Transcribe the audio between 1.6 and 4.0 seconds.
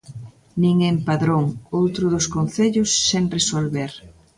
outro dos concellos sen resolver.